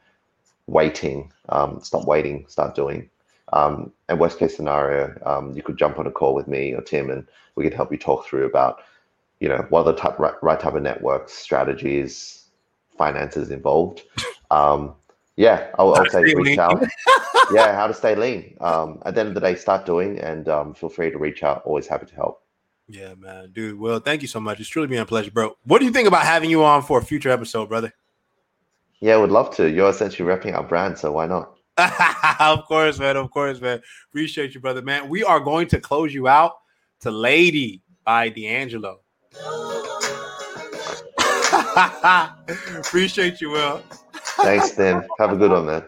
[0.66, 3.11] waiting um, stop waiting start doing
[3.53, 6.83] Um, and worst case scenario, um, you could jump on a call with me or
[6.83, 8.79] Tim, and we could help you talk through about,
[9.40, 12.44] you know, what are the type, right, right type of networks, strategies,
[12.96, 14.03] finances involved.
[14.53, 14.96] Um,
[15.37, 16.83] yeah, I'll, I'll say reach out.
[17.53, 18.57] yeah, how to stay lean.
[18.61, 21.44] Um, at the end of the day, start doing, and um, feel free to reach
[21.44, 21.62] out.
[21.64, 22.42] Always happy to help.
[22.92, 23.79] Yeah, man, dude.
[23.79, 24.59] Well, thank you so much.
[24.59, 25.57] It's truly been a pleasure, bro.
[25.64, 27.94] What do you think about having you on for a future episode, brother?
[28.98, 29.70] Yeah, I would love to.
[29.70, 31.57] You're essentially repping our brand, so why not?
[32.40, 33.16] of course, man.
[33.16, 33.81] Of course, man.
[34.11, 35.09] Appreciate you, brother, man.
[35.09, 36.55] We are going to close you out
[37.00, 39.00] to "Lady" by D'Angelo.
[42.76, 43.85] Appreciate you, Will.
[44.42, 45.05] Thanks, Tim.
[45.20, 45.85] Have a good one, man.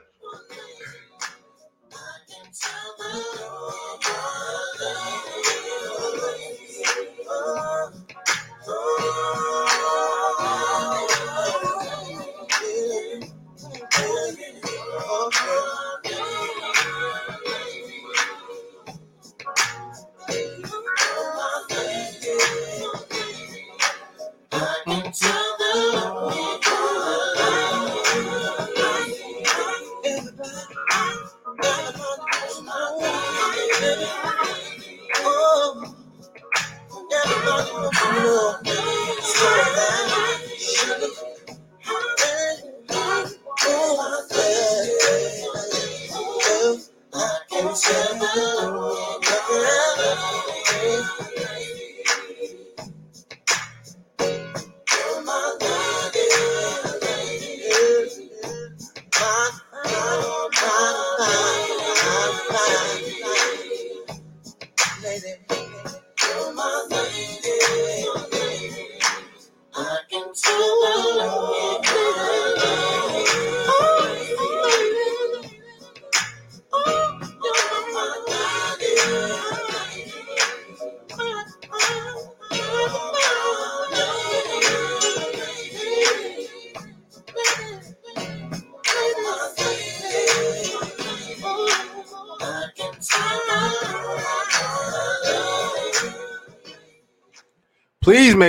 [38.64, 40.12] Please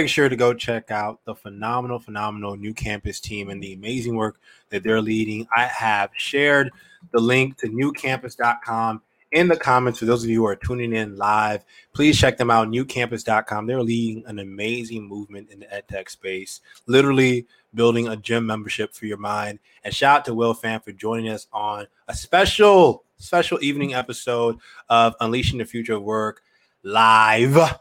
[0.03, 4.37] make sure to go check out the phenomenal, phenomenal NewCampus team and the amazing work
[4.67, 5.47] that they're leading.
[5.55, 6.71] I have shared
[7.13, 11.15] the link to newcampus.com in the comments for those of you who are tuning in
[11.15, 11.63] live.
[11.93, 13.65] Please check them out, newcampus.com.
[13.65, 19.05] They're leading an amazing movement in the edtech space, literally building a gym membership for
[19.05, 19.59] your mind.
[19.85, 24.57] And shout out to Will Fan for joining us on a special, special evening episode
[24.89, 26.41] of Unleashing the Future of Work
[26.83, 27.79] live.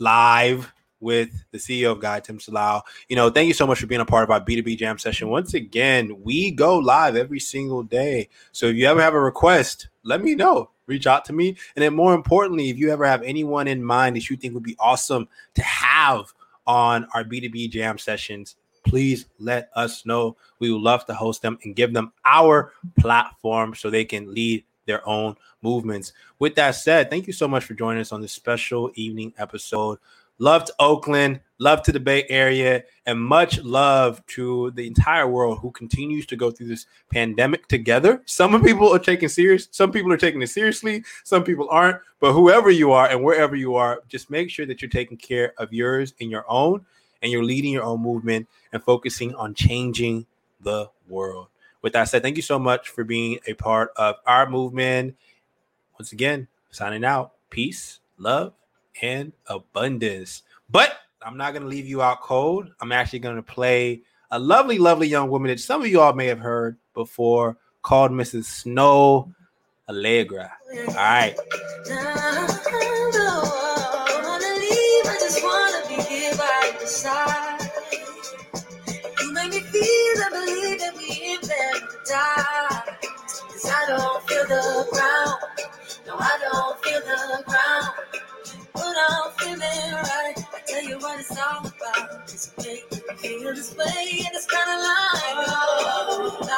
[0.00, 2.82] Live with the CEO of Guide Tim Salau.
[3.08, 5.28] You know, thank you so much for being a part of our B2B Jam session.
[5.28, 8.28] Once again, we go live every single day.
[8.52, 10.70] So if you ever have a request, let me know.
[10.86, 11.56] Reach out to me.
[11.76, 14.62] And then more importantly, if you ever have anyone in mind that you think would
[14.62, 16.32] be awesome to have
[16.66, 20.36] on our B2B Jam sessions, please let us know.
[20.58, 24.64] We would love to host them and give them our platform so they can lead
[24.86, 26.12] their own movements.
[26.38, 29.98] With that said, thank you so much for joining us on this special evening episode
[30.38, 35.58] Love to Oakland, love to the Bay Area, and much love to the entire world
[35.58, 38.22] who continues to go through this pandemic together.
[38.24, 41.98] Some people are taking serious, some people are taking it seriously, some people aren't.
[42.20, 45.54] But whoever you are and wherever you are, just make sure that you're taking care
[45.58, 46.86] of yours and your own,
[47.22, 50.26] and you're leading your own movement and focusing on changing
[50.60, 51.48] the world.
[51.82, 55.16] With that said, thank you so much for being a part of our movement.
[55.98, 57.32] Once again, signing out.
[57.50, 58.52] Peace, love,
[59.02, 60.42] and abundance.
[60.70, 62.70] But I'm not going to leave you out cold.
[62.80, 66.12] I'm actually going to play a lovely, lovely young woman that some of you all
[66.12, 68.64] may have heard before called Mrs.
[68.64, 69.32] Snoh
[69.88, 70.50] Aalegra.
[70.88, 71.36] All right.
[83.70, 85.38] I don't feel the ground.
[86.06, 88.27] No, I don't feel the ground
[88.96, 90.34] I'm feeling right.
[90.36, 92.22] I tell you what it's all about.
[92.24, 92.84] It's make
[93.18, 96.48] feel this way, and it's kind of like oh, la,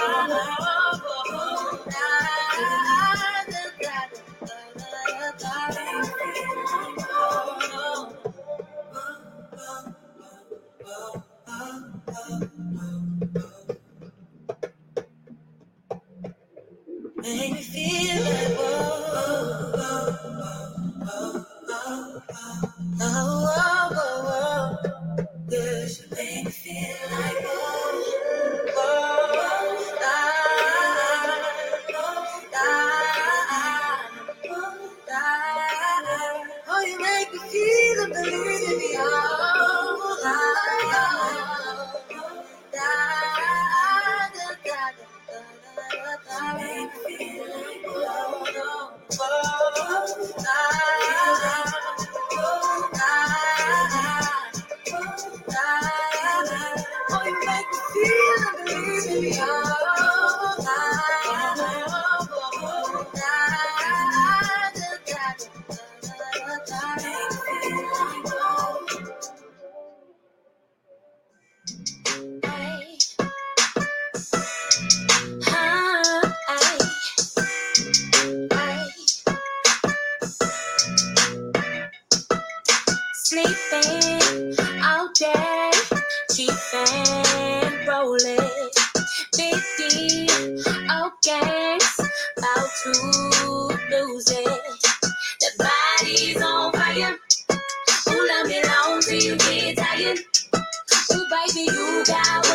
[102.08, 102.47] down.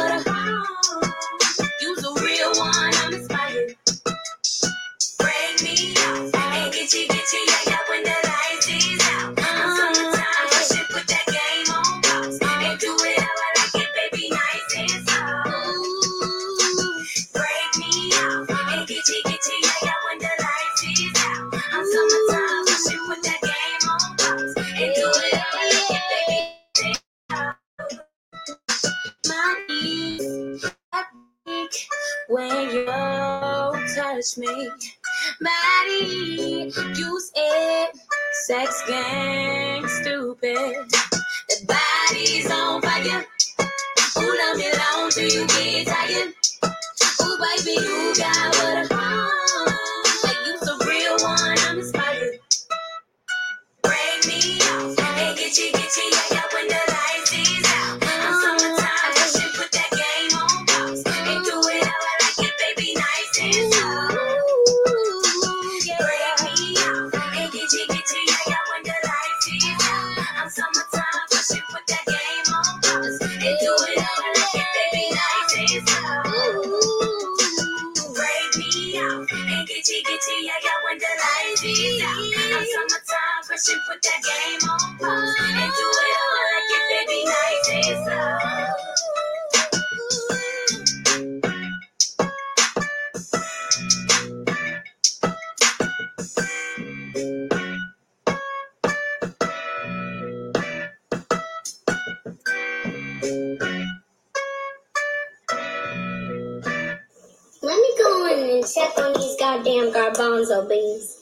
[108.95, 111.17] check on these goddamn garbanzo beans.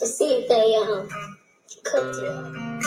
[0.00, 1.08] Let's see if they um
[1.84, 2.84] cooked it.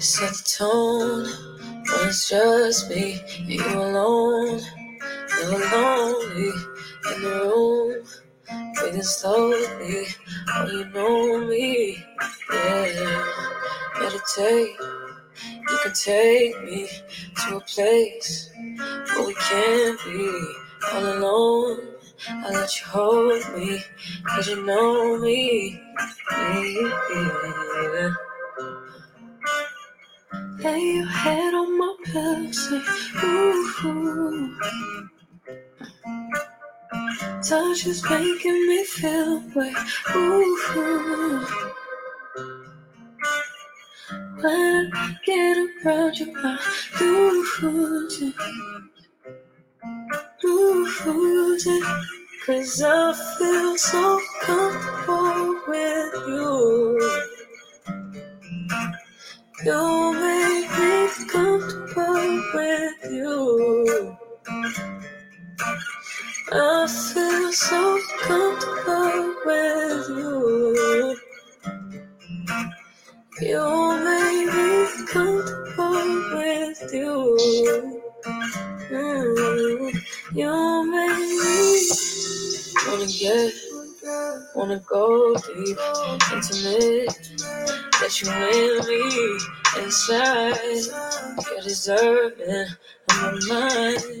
[0.00, 1.24] Set the tone,
[1.86, 4.60] when it's just me, you alone,
[5.40, 5.93] you alone.
[15.94, 16.88] take me
[17.36, 20.54] to a place where we can't be
[20.92, 21.88] all alone.
[22.28, 23.80] I let you hold me,
[24.26, 25.80] cause you know me.
[26.30, 28.10] Yeah.
[30.58, 32.82] Lay your head on my pillow, say,
[33.24, 34.58] ooh.
[37.42, 39.74] Touch is making me feel way,
[40.16, 41.46] ooh.
[44.46, 46.58] I get around you I by
[47.00, 48.34] losing,
[51.06, 51.82] losing.
[52.44, 57.00] Cause I feel so comfortable with you.
[59.64, 64.16] You make me comfortable with you.
[66.52, 71.16] I feel so comfortable with you.
[73.40, 74.04] You
[76.94, 78.02] you.
[78.90, 81.90] Mm, you make me
[82.86, 83.54] wanna get,
[84.54, 85.78] wanna go deep,
[86.32, 87.32] intimate.
[88.00, 90.56] That you in me inside,
[91.50, 92.66] you're deserving
[93.10, 94.13] of my mind.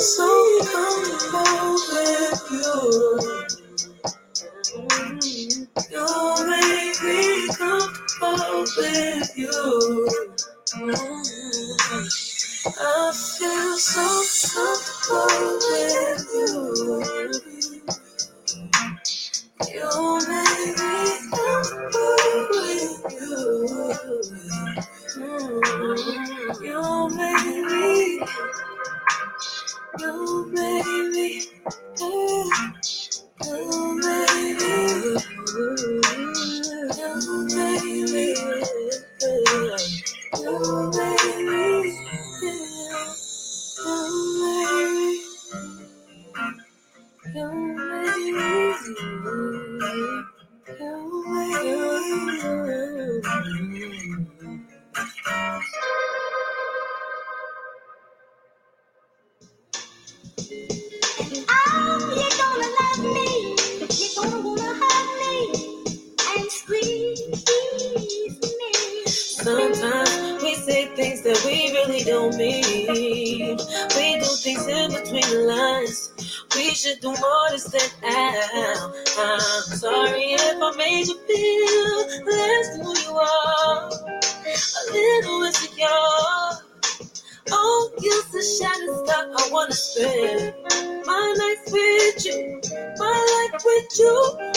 [0.00, 0.37] So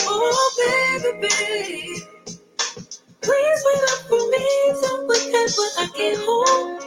[0.00, 2.02] Oh, baby, baby.
[3.22, 4.48] Please wait up for me
[5.78, 6.80] I get home.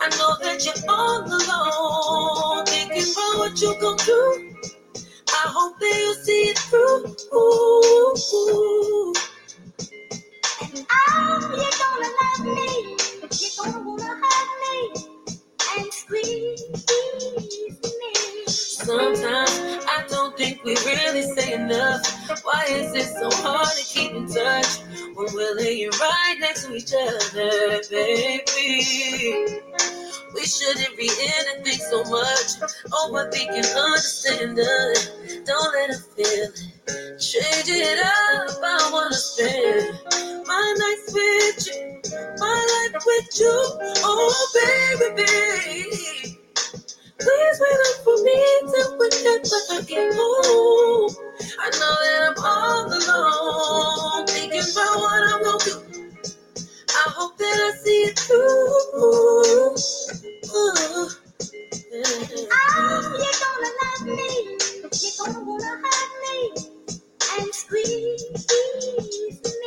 [0.00, 2.64] I know that you're all alone,
[3.38, 3.60] what
[4.06, 4.54] you.
[5.28, 7.06] I hope that you see it through.
[7.34, 9.14] Ooh.
[10.90, 12.96] Oh, you're gonna love me.
[13.40, 14.14] You're gonna wanna
[16.12, 16.56] me
[16.88, 17.97] and me.
[18.88, 22.00] Sometimes I don't think we really say enough.
[22.42, 24.78] Why is it so hard to keep in touch
[25.14, 29.60] when we're laying right next to each other, baby?
[30.34, 32.72] We shouldn't be in think so much.
[32.88, 35.10] Overthinking, understand us.
[35.44, 37.20] Don't let it feel it.
[37.20, 38.56] Change it up.
[38.64, 40.00] I wanna spend
[40.46, 42.00] my nights with you,
[42.38, 43.52] my life with you.
[44.02, 46.37] Oh, baby, baby.
[47.20, 48.38] Please wait up for me
[48.70, 51.10] till whenever I get home.
[51.60, 52.86] I know that I'm all
[54.18, 55.76] alone, thinking about what I'm gonna do.
[56.90, 58.96] I hope that I see it through.
[59.00, 59.76] Ooh.
[62.52, 64.58] Oh, you're gonna love me.
[65.00, 66.52] You're gonna wanna hug me
[67.38, 69.64] and squeeze me.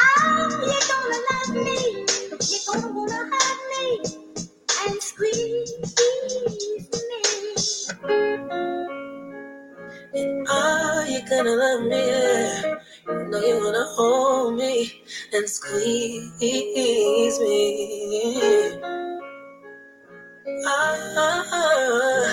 [0.00, 2.06] Oh, you're gonna love me.
[2.50, 4.23] You're gonna wanna hug me
[4.86, 6.86] and squeeze me.
[10.50, 11.96] Are you gonna love me?
[11.96, 12.76] Yeah.
[13.08, 18.78] You know you wanna hold me and squeeze me.
[20.66, 22.26] Ah, ah,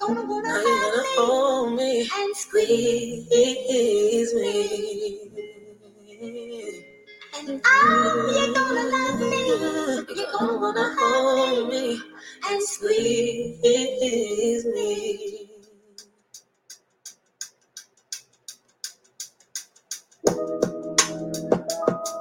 [0.01, 3.29] gonna wanna Are you gonna hug hold me and squeeze.
[4.35, 5.21] me?
[7.37, 7.59] And mm-hmm.
[7.65, 10.15] oh, you're gonna love me.
[10.17, 12.01] You're gonna wanna hold me
[12.49, 13.57] and squeeze.
[13.59, 15.49] squeeze me.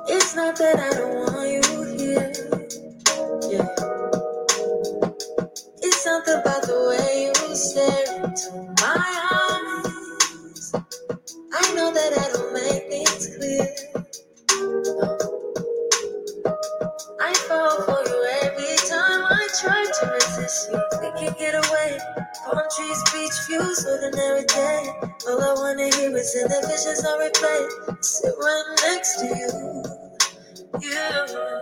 [0.09, 2.33] It's not that I don't want you here.
[3.51, 3.69] Yeah.
[5.83, 7.33] It's something about the way you
[7.71, 10.75] stare into my eyes.
[11.55, 13.69] I know that I don't make things clear.
[17.21, 20.83] I fall for you every time I try to resist you.
[21.03, 21.99] We can't get away.
[22.45, 24.93] Palm trees, beach views, ordinary day.
[25.29, 28.05] All I wanna hear is in the visions I replay.
[28.05, 30.10] Sit right next to you.
[30.79, 31.61] You.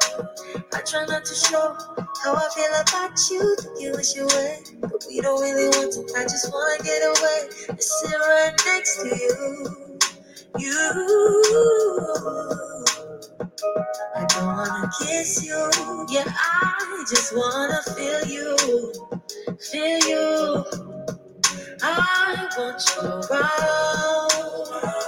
[0.75, 1.75] I try not to show
[2.23, 3.57] how I feel about you.
[3.57, 6.15] Think you wish you way, but we don't really want to.
[6.19, 9.99] I just wanna get away and sit right next to you.
[10.59, 10.79] You.
[14.15, 15.71] I don't wanna kiss you.
[16.11, 18.57] Yeah, I just wanna feel you.
[19.71, 20.65] Feel you.
[21.83, 25.08] I want you around.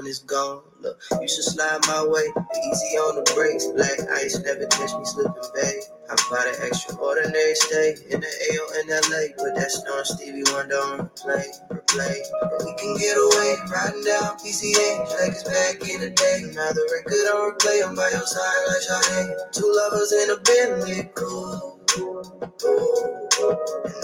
[0.00, 0.62] and it's gone.
[0.80, 2.24] Look, you should slide my way.
[2.24, 5.84] Easy on the brakes, black ice never catch me slipping, babe.
[6.08, 9.28] I'm about an extraordinary stay in the AO in LA.
[9.36, 12.16] Put that Storm Stevie Wonder on replay, replay.
[12.40, 16.48] But we can get away, riding down PCH like it's back in the day.
[16.48, 19.36] Now the record on replay, I'm by your side like Sade.
[19.52, 21.79] Two lovers in a Bentley, cool.
[21.96, 22.06] And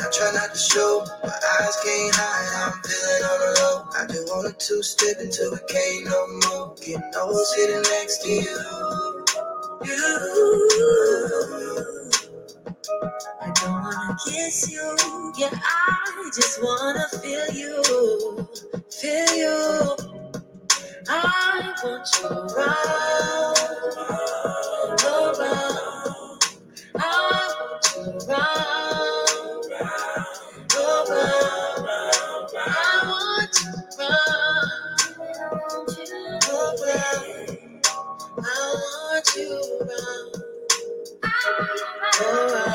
[0.01, 2.67] I try not to show, my eyes can't hide.
[2.67, 3.85] I'm feeling on the low.
[3.97, 6.75] I just want a two step until it can't no more.
[6.77, 8.59] Getting old sitting next to you.
[9.85, 9.97] You.
[13.41, 14.97] I don't wanna kiss you,
[15.39, 15.51] yeah.
[15.55, 17.83] I just wanna feel you,
[18.91, 19.97] feel you.
[21.09, 23.57] I want you around.
[39.89, 40.35] Around,
[42.21, 42.66] around,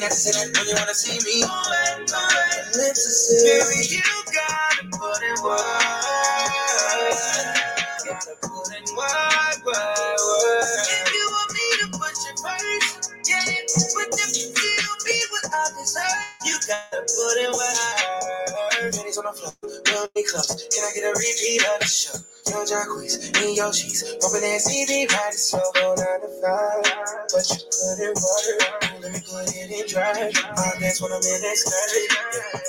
[0.00, 1.42] tell me not say that when you wanna see me.
[2.78, 3.66] Lips are sealed.
[3.66, 5.62] Baby, you gotta put in work.
[8.06, 10.86] Gotta put in work, work, work.
[10.86, 13.42] If you want me to put you first, yeah,
[13.94, 18.94] but if you feel me what I deserve, you gotta put in work.
[18.94, 19.54] Pennies on the floor,
[20.28, 22.12] Can I get a repeat of the show?
[22.52, 24.04] Yo, Jacquees, me, yo, cheese.
[24.20, 26.84] Bumping that CD, ride it slow, go nine to five.
[27.32, 30.28] But you put in work, let me put it in drive.
[30.28, 32.12] I guess when I'm in that skirt.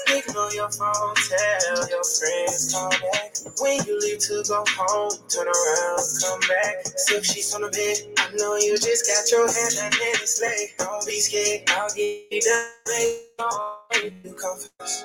[0.08, 3.36] Ignore your phone, tell your friends, call back.
[3.60, 6.88] When you leave to go home, turn around, come back.
[6.96, 10.80] Sip sheets on the bed, I know you just got your hand on it's late.
[10.80, 14.16] Don't be scared, I'll get you done.
[14.24, 15.04] You come first.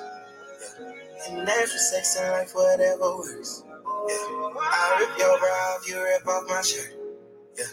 [1.27, 3.63] And that's for sex and life, whatever works.
[3.67, 4.15] Yeah.
[4.59, 6.93] I rip your bra off, you rip off my shirt.
[7.57, 7.65] Yeah.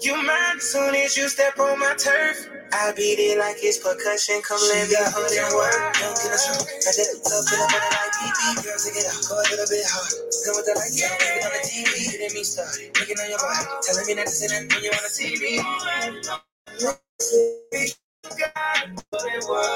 [0.00, 2.48] You mine as soon as you step on my turf.
[2.72, 4.42] I beat it like it's percussion.
[4.42, 5.76] Come let me put in work.
[6.00, 6.56] Young in the show.
[6.56, 8.12] I did it up on the night.
[8.16, 9.22] BB, girls, take it out.
[9.28, 10.12] Go a little bit hard.
[10.44, 11.12] Come with the lights on.
[11.20, 11.92] Make it on the TV.
[12.12, 12.92] Getting me started.
[12.98, 13.64] Looking on your body.
[13.86, 15.62] Telling me not to say that when you wanna see me.
[19.12, 19.66] Put in work.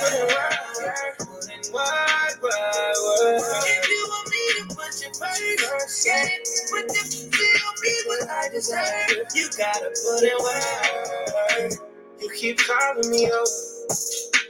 [0.00, 1.16] Put in work.
[1.18, 1.39] Put
[1.70, 3.64] in work, work, work.
[3.64, 6.28] If you want me to put you first, yeah.
[6.70, 11.72] But you feel me what I deserve, you gotta put in work.
[12.20, 13.46] You keep calling me over.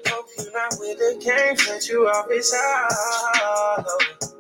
[0.07, 3.85] Hope you're not with the games that you always are.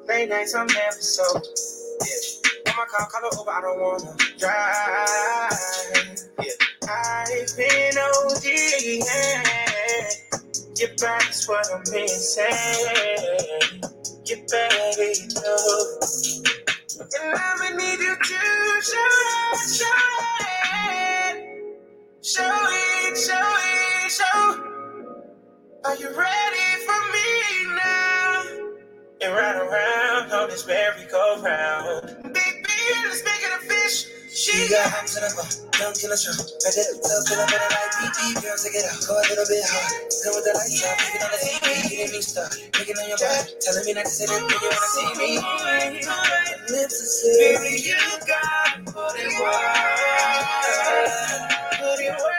[0.09, 1.23] Late nights, I'm never so.
[1.35, 2.73] Yeah.
[2.73, 6.19] On my car, call it over, I don't wanna drive.
[6.43, 6.53] Yeah.
[6.89, 8.45] I've been OD,
[9.07, 9.70] yeah.
[10.81, 12.49] Back is what I'm said.
[14.25, 14.97] Get back,
[15.37, 16.03] love.
[17.01, 19.87] And I'ma need you to show it, show
[20.41, 21.65] it.
[22.23, 24.75] Show it, show it, show.
[25.85, 28.43] Are you ready for me now?
[29.23, 32.23] And ride around on this merry-go-round.
[32.23, 34.07] Baby, let's make it fish.
[34.41, 35.45] She got arms in a bar,
[35.77, 36.33] don't kill a show.
[36.33, 37.69] I did it, love, till I'm in a
[38.01, 39.93] beat, beat, girls, take it out, go a little bit hard.
[40.25, 43.21] Come with the lights off, making on the TV, getting me stuck, making on your
[43.21, 45.31] body, telling me not to sit up when you wanna see me.
[46.73, 47.61] Lips are sealed.
[47.61, 49.53] Baby, you got what it was.
[51.77, 52.33] Put it was.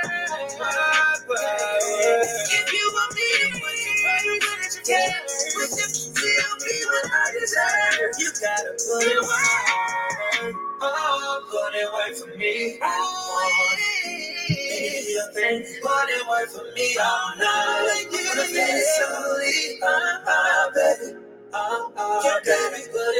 [1.29, 5.13] If you want me put you right where you can,
[5.57, 5.87] would you
[6.17, 6.51] feel
[6.91, 8.11] when I?
[8.19, 10.53] You gotta put it right.
[10.81, 12.79] Oh, put it right for me.
[12.81, 13.77] I Oh,
[14.07, 16.95] you think, put it right for me
[17.39, 18.07] night.
[18.11, 19.79] You're gonna feel it slowly.
[19.83, 21.19] Oh, oh, baby.
[21.53, 23.15] Oh, oh, yeah, baby, put